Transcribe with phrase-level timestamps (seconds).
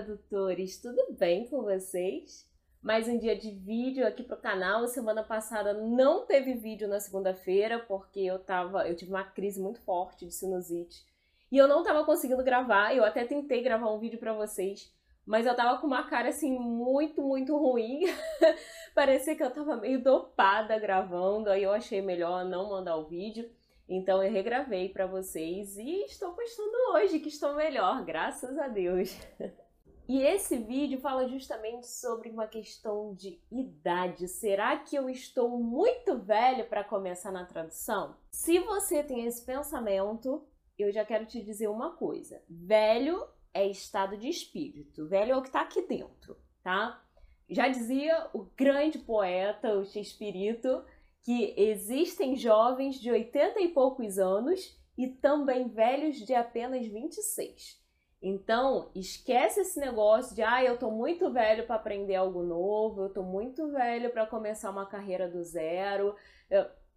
[0.00, 2.48] tradutores, tudo bem com vocês?
[2.82, 4.86] Mais um dia de vídeo aqui pro canal.
[4.86, 9.78] Semana passada não teve vídeo na segunda-feira porque eu tava, eu tive uma crise muito
[9.82, 11.04] forte de sinusite
[11.52, 12.96] e eu não tava conseguindo gravar.
[12.96, 14.90] Eu até tentei gravar um vídeo para vocês,
[15.26, 18.04] mas eu tava com uma cara assim muito, muito ruim.
[18.94, 23.50] Parecia que eu tava meio dopada gravando, aí eu achei melhor não mandar o vídeo.
[23.86, 29.14] Então eu regravei para vocês e estou postando hoje que estou melhor, graças a Deus.
[30.10, 34.26] E esse vídeo fala justamente sobre uma questão de idade.
[34.26, 38.16] Será que eu estou muito velho para começar na tradução?
[38.28, 40.44] Se você tem esse pensamento,
[40.76, 42.42] eu já quero te dizer uma coisa.
[42.50, 43.24] Velho
[43.54, 45.06] é estado de espírito.
[45.06, 47.00] Velho é o que está aqui dentro, tá?
[47.48, 50.84] Já dizia o grande poeta, o Espírito,
[51.22, 57.80] que existem jovens de 80 e poucos anos e também velhos de apenas 26.
[58.22, 63.08] Então, esquece esse negócio de, ah, eu tô muito velho para aprender algo novo, eu
[63.10, 66.14] tô muito velho para começar uma carreira do zero.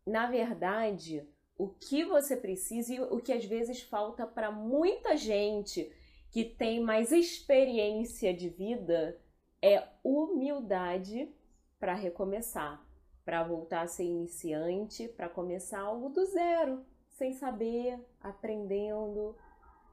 [0.06, 1.26] Na verdade,
[1.58, 5.92] o que você precisa e o que às vezes falta para muita gente
[6.30, 9.18] que tem mais experiência de vida
[9.62, 11.34] é humildade
[11.80, 12.84] para recomeçar
[13.26, 19.36] para voltar a ser iniciante, para começar algo do zero, sem saber, aprendendo.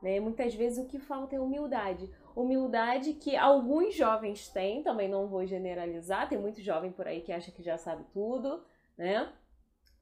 [0.02, 0.18] Né?
[0.20, 2.10] Muitas vezes o que falta é humildade.
[2.34, 7.32] Humildade que alguns jovens têm, também não vou generalizar, tem muito jovem por aí que
[7.32, 8.64] acha que já sabe tudo,
[8.96, 9.32] né?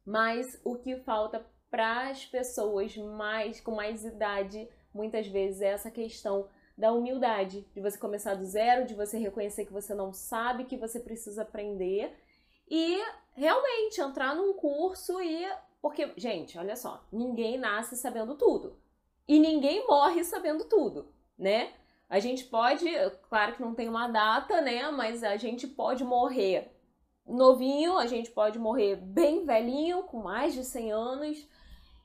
[0.04, 5.90] Mas o que falta para as pessoas mais com mais idade, muitas vezes é essa
[5.90, 10.64] questão da humildade, de você começar do zero, de você reconhecer que você não sabe,
[10.64, 12.16] que você precisa aprender
[12.70, 13.02] e
[13.34, 15.46] realmente entrar num curso e.
[15.82, 18.76] Porque, gente, olha só, ninguém nasce sabendo tudo.
[19.28, 21.74] E ninguém morre sabendo tudo, né?
[22.08, 22.86] A gente pode,
[23.28, 24.90] claro que não tem uma data, né?
[24.90, 26.74] Mas a gente pode morrer
[27.26, 31.48] novinho, a gente pode morrer bem velhinho, com mais de 100 anos,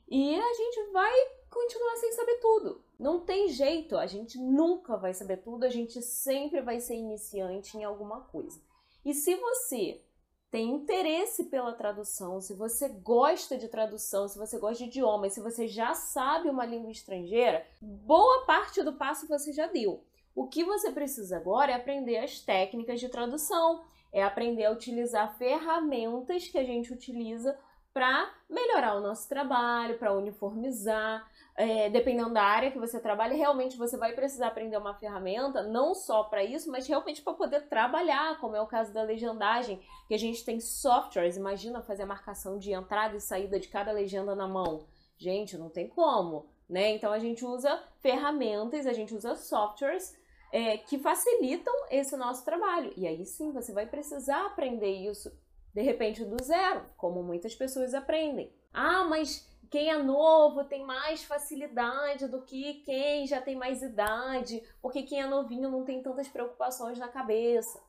[0.06, 1.12] e a gente vai
[1.50, 2.84] continuar sem saber tudo.
[2.98, 7.78] Não tem jeito, a gente nunca vai saber tudo, a gente sempre vai ser iniciante
[7.78, 8.60] em alguma coisa.
[9.02, 10.04] E se você
[10.54, 15.40] tem interesse pela tradução, se você gosta de tradução, se você gosta de idiomas, se
[15.40, 20.04] você já sabe uma língua estrangeira, boa parte do passo você já deu.
[20.32, 23.82] O que você precisa agora é aprender as técnicas de tradução,
[24.12, 27.58] é aprender a utilizar ferramentas que a gente utiliza
[27.94, 31.24] para melhorar o nosso trabalho, para uniformizar,
[31.56, 35.94] é, dependendo da área que você trabalha, realmente você vai precisar aprender uma ferramenta, não
[35.94, 40.14] só para isso, mas realmente para poder trabalhar, como é o caso da legendagem, que
[40.14, 41.36] a gente tem softwares.
[41.36, 44.88] Imagina fazer a marcação de entrada e saída de cada legenda na mão.
[45.16, 46.90] Gente, não tem como, né?
[46.90, 50.18] Então a gente usa ferramentas, a gente usa softwares
[50.52, 52.92] é, que facilitam esse nosso trabalho.
[52.96, 55.30] E aí sim você vai precisar aprender isso
[55.74, 58.54] de repente do zero, como muitas pessoas aprendem.
[58.72, 64.62] Ah, mas quem é novo tem mais facilidade do que quem já tem mais idade,
[64.80, 67.82] porque quem é novinho não tem tantas preocupações na cabeça.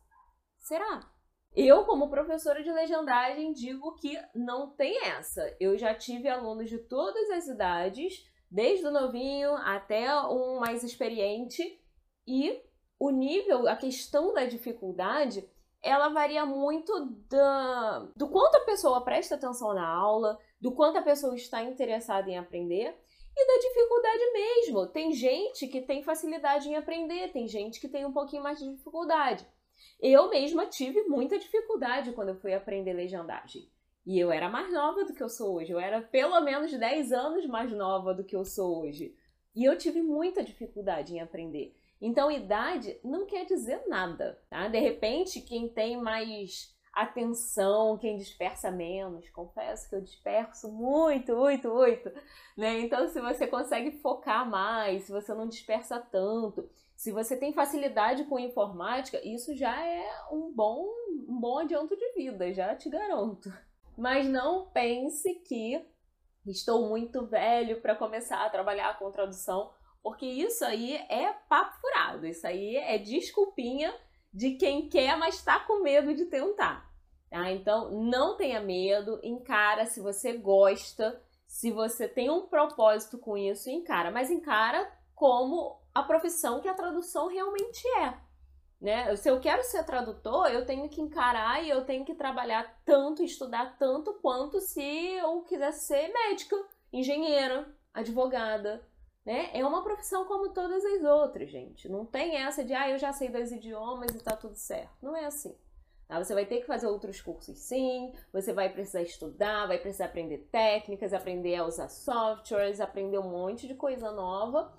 [0.57, 1.07] Será?
[1.55, 5.55] Eu, como professora de legendagem, digo que não tem essa.
[5.59, 11.61] Eu já tive alunos de todas as idades, desde o novinho até um mais experiente,
[12.27, 12.61] e
[12.99, 15.47] o nível, a questão da dificuldade,
[15.85, 21.03] ela varia muito da, do quanto a pessoa presta atenção na aula, do quanto a
[21.03, 22.97] pessoa está interessada em aprender
[23.37, 24.87] e da dificuldade mesmo.
[24.87, 28.69] Tem gente que tem facilidade em aprender, tem gente que tem um pouquinho mais de
[28.71, 29.45] dificuldade.
[30.01, 33.69] Eu mesma tive muita dificuldade quando eu fui aprender legendagem.
[34.05, 35.71] E eu era mais nova do que eu sou hoje.
[35.71, 39.15] Eu era pelo menos 10 anos mais nova do que eu sou hoje.
[39.55, 41.75] E eu tive muita dificuldade em aprender.
[42.05, 44.67] Então, idade não quer dizer nada, tá?
[44.67, 49.27] De repente, quem tem mais atenção, quem dispersa menos.
[49.31, 52.11] Confesso que eu disperso muito, muito, muito,
[52.55, 52.79] né?
[52.81, 58.25] Então, se você consegue focar mais, se você não dispersa tanto, se você tem facilidade
[58.25, 60.85] com informática, isso já é um bom,
[61.27, 63.51] um bom adianto de vida, já te garanto.
[63.97, 65.83] Mas não pense que
[66.45, 69.73] estou muito velho para começar a trabalhar com tradução,
[70.05, 73.91] porque isso aí é papo furado, isso aí é desculpinha
[74.31, 76.87] de quem quer, mas está com medo de tentar.
[77.27, 77.49] Tá?
[77.49, 83.67] Então, não tenha medo, encara se você gosta, se você tem um propósito com isso,
[83.67, 88.13] encara, mas encara como a profissão que a tradução realmente é.
[88.79, 89.15] Né?
[89.15, 93.23] Se eu quero ser tradutor, eu tenho que encarar e eu tenho que trabalhar tanto,
[93.23, 96.55] estudar tanto quanto se eu quisesse ser médica,
[96.93, 98.87] engenheira, advogada,
[99.25, 99.49] né?
[99.53, 101.89] É uma profissão como todas as outras, gente.
[101.89, 104.93] Não tem essa de, ah, eu já sei dois idiomas e tá tudo certo.
[105.01, 105.57] Não é assim.
[106.07, 106.23] Tá?
[106.23, 110.47] Você vai ter que fazer outros cursos sim, você vai precisar estudar, vai precisar aprender
[110.51, 114.71] técnicas, aprender a usar softwares, aprender um monte de coisa nova.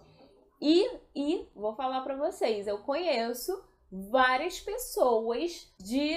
[0.60, 6.14] E, e vou falar para vocês, eu conheço várias pessoas de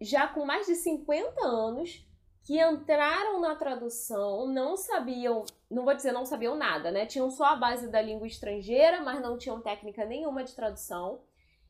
[0.00, 2.03] já com mais de 50 anos
[2.44, 7.06] que entraram na tradução, não sabiam, não vou dizer não sabiam nada, né?
[7.06, 11.22] Tinham só a base da língua estrangeira, mas não tinham técnica nenhuma de tradução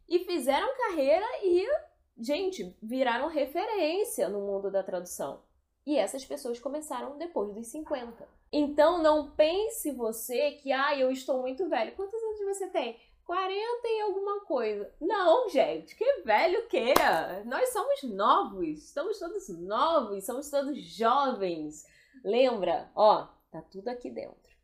[0.09, 1.65] e fizeram carreira e,
[2.19, 5.43] gente, viraram referência no mundo da tradução.
[5.87, 8.27] E essas pessoas começaram depois dos 50.
[8.57, 11.97] Então não pense você que, ah, eu estou muito velho.
[11.97, 12.97] Quantos anos você tem?
[13.27, 13.53] 40
[13.89, 14.95] e alguma coisa.
[15.01, 17.43] Não, gente, que velho queira.
[17.47, 21.85] Nós somos novos, estamos todos novos, somos todos jovens.
[22.25, 22.93] Lembra?
[22.95, 24.55] Ó, tá tudo aqui dentro.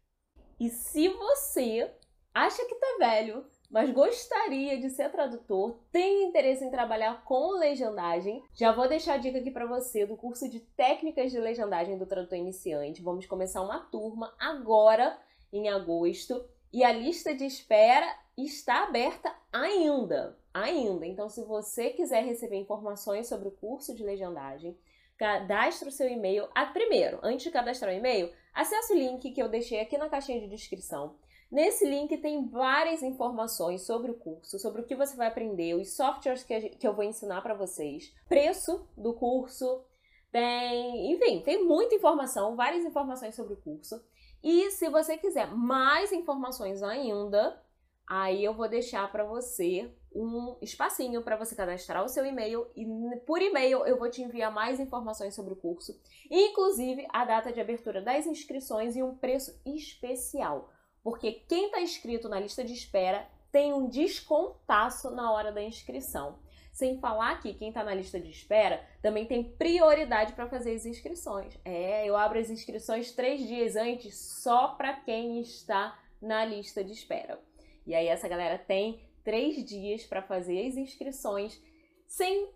[0.60, 1.92] E se você
[2.32, 8.42] acha que tá velho, mas gostaria de ser tradutor, tem interesse em trabalhar com legendagem,
[8.52, 12.04] já vou deixar a dica aqui para você do curso de técnicas de legendagem do
[12.04, 13.02] tradutor iniciante.
[13.02, 15.16] Vamos começar uma turma agora
[15.52, 18.06] em agosto e a lista de espera
[18.36, 20.36] está aberta ainda.
[20.52, 21.06] Ainda.
[21.06, 24.76] Então, se você quiser receber informações sobre o curso de legendagem,
[25.16, 26.48] cadastre o seu e-mail.
[26.54, 30.08] Ah, primeiro, antes de cadastrar o e-mail, acesse o link que eu deixei aqui na
[30.08, 31.14] caixinha de descrição.
[31.50, 35.96] Nesse link tem várias informações sobre o curso, sobre o que você vai aprender, os
[35.96, 39.84] softwares que, eu vou ensinar para vocês, preço do curso,
[40.30, 44.00] tem, enfim, tem muita informação, várias informações sobre o curso.
[44.44, 47.60] E se você quiser mais informações ainda,
[48.06, 52.84] aí eu vou deixar para você um espacinho para você cadastrar o seu e-mail e
[53.26, 56.00] por e-mail eu vou te enviar mais informações sobre o curso,
[56.30, 60.70] inclusive a data de abertura das inscrições e um preço especial,
[61.02, 66.38] porque quem está inscrito na lista de espera tem um descontaço na hora da inscrição.
[66.72, 70.86] Sem falar que quem está na lista de espera também tem prioridade para fazer as
[70.86, 71.58] inscrições.
[71.64, 76.92] É, eu abro as inscrições três dias antes só para quem está na lista de
[76.92, 77.40] espera.
[77.86, 81.60] E aí essa galera tem três dias para fazer as inscrições
[82.06, 82.50] sem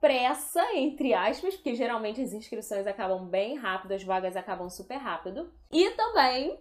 [0.00, 5.52] pressa, entre aspas, porque geralmente as inscrições acabam bem rápido, as vagas acabam super rápido.
[5.70, 6.58] E também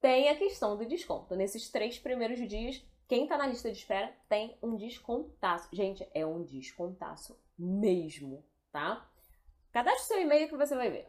[0.00, 1.34] tem a questão do desconto.
[1.34, 5.68] Nesses três primeiros dias, quem tá na lista de espera tem um descontaço.
[5.72, 9.08] Gente, é um descontaço mesmo, tá?
[9.72, 11.08] Cadastre seu e-mail que você vai ver.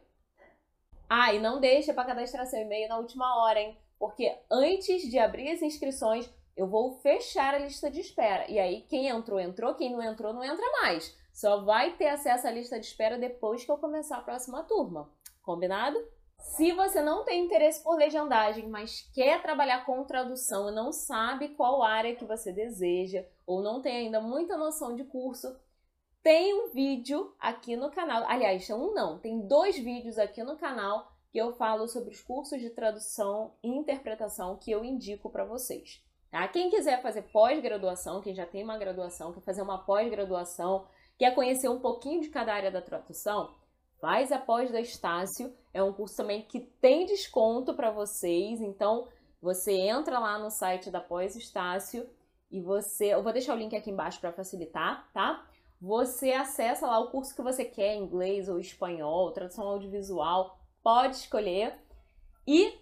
[1.08, 3.78] Ah, e não deixa para cadastrar seu e-mail na última hora, hein?
[3.98, 8.48] Porque antes de abrir as inscrições, eu vou fechar a lista de espera.
[8.50, 11.16] E aí, quem entrou, entrou, quem não entrou, não entra mais.
[11.32, 15.10] Só vai ter acesso à lista de espera depois que eu começar a próxima turma.
[15.40, 15.98] Combinado?
[16.40, 21.50] Se você não tem interesse por legendagem, mas quer trabalhar com tradução e não sabe
[21.50, 25.56] qual área que você deseja, ou não tem ainda muita noção de curso,
[26.22, 28.24] tem um vídeo aqui no canal.
[28.28, 32.60] Aliás, um não, tem dois vídeos aqui no canal que eu falo sobre os cursos
[32.60, 36.02] de tradução e interpretação que eu indico para vocês.
[36.30, 36.46] Tá?
[36.48, 40.86] Quem quiser fazer pós-graduação, quem já tem uma graduação, quer fazer uma pós-graduação,
[41.16, 43.54] quer conhecer um pouquinho de cada área da tradução,
[44.00, 49.08] Faz a pós da Estácio, é um curso também que tem desconto para vocês, então
[49.42, 52.08] você entra lá no site da pós Estácio
[52.50, 55.46] e você, eu vou deixar o link aqui embaixo para facilitar, tá?
[55.80, 61.78] Você acessa lá o curso que você quer, inglês ou espanhol, tradução audiovisual, pode escolher.
[62.46, 62.72] E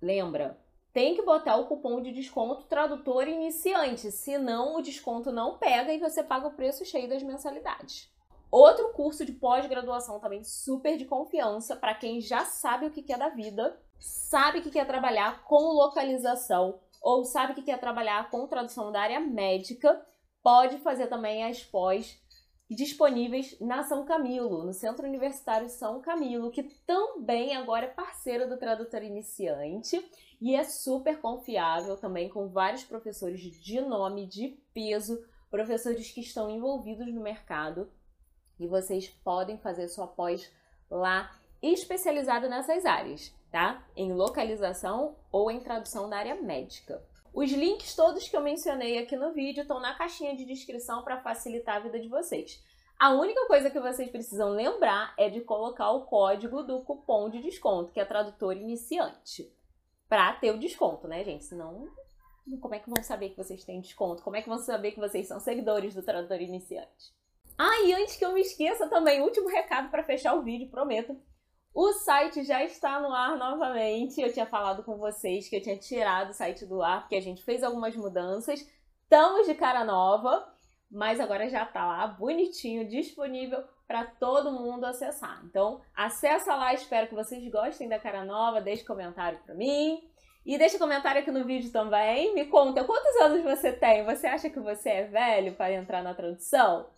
[0.00, 0.58] lembra,
[0.92, 5.98] tem que botar o cupom de desconto tradutor iniciante, senão o desconto não pega e
[5.98, 8.11] você paga o preço cheio das mensalidades.
[8.52, 13.16] Outro curso de pós-graduação também super de confiança para quem já sabe o que quer
[13.16, 18.92] da vida, sabe que quer trabalhar com localização ou sabe que quer trabalhar com tradução
[18.92, 20.04] da área médica,
[20.42, 22.20] pode fazer também as pós
[22.68, 28.58] disponíveis na São Camilo, no Centro Universitário São Camilo, que também agora é parceiro do
[28.58, 30.06] tradutor iniciante
[30.38, 36.50] e é super confiável também com vários professores de nome, de peso, professores que estão
[36.50, 37.90] envolvidos no mercado
[38.62, 40.50] e vocês podem fazer sua pós
[40.90, 41.30] lá
[41.62, 43.84] especializada nessas áreas, tá?
[43.96, 47.02] Em localização ou em tradução da área médica.
[47.32, 51.22] Os links todos que eu mencionei aqui no vídeo estão na caixinha de descrição para
[51.22, 52.62] facilitar a vida de vocês.
[52.98, 57.40] A única coisa que vocês precisam lembrar é de colocar o código do cupom de
[57.40, 59.50] desconto, que é tradutor iniciante,
[60.08, 61.44] para ter o desconto, né, gente?
[61.44, 61.88] Senão,
[62.60, 64.22] como é que vão saber que vocês têm desconto?
[64.22, 67.12] Como é que vão saber que vocês são seguidores do tradutor iniciante?
[67.58, 71.16] Ah, e antes que eu me esqueça também, último recado para fechar o vídeo, prometo.
[71.74, 74.20] O site já está no ar novamente.
[74.20, 77.22] Eu tinha falado com vocês que eu tinha tirado o site do ar porque a
[77.22, 78.60] gente fez algumas mudanças.
[79.02, 80.46] Estamos de cara nova,
[80.90, 85.42] mas agora já está lá bonitinho, disponível para todo mundo acessar.
[85.44, 90.02] Então, acessa lá, espero que vocês gostem da cara nova, deixe comentário para mim.
[90.44, 92.34] E deixa comentário aqui no vídeo também.
[92.34, 94.04] Me conta quantos anos você tem.
[94.04, 96.90] Você acha que você é velho para entrar na tradução?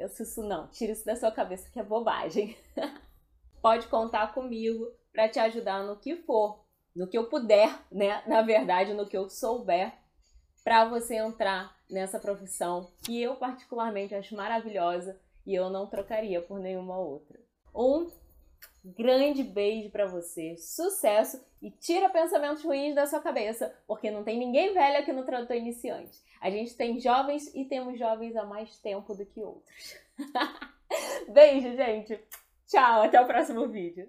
[0.00, 0.66] Pensa isso não.
[0.68, 2.56] Tira isso da sua cabeça que é bobagem.
[3.60, 6.64] Pode contar comigo para te ajudar no que for,
[6.96, 8.22] no que eu puder, né?
[8.26, 9.92] Na verdade, no que eu souber,
[10.64, 16.58] para você entrar nessa profissão que eu particularmente acho maravilhosa e eu não trocaria por
[16.58, 17.38] nenhuma outra.
[17.74, 18.10] Um
[18.84, 24.38] grande beijo para você, sucesso e tira pensamentos ruins da sua cabeça, porque não tem
[24.38, 26.18] ninguém velho aqui no Tradutor Iniciante.
[26.40, 29.96] A gente tem jovens e temos jovens há mais tempo do que outros.
[31.28, 32.18] beijo, gente!
[32.66, 34.08] Tchau, até o próximo vídeo.